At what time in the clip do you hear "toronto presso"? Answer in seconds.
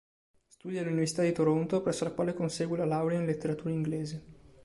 1.31-2.05